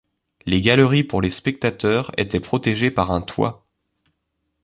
[0.47, 3.67] Les galeries pour les spectateurs étaient protégées par un toit.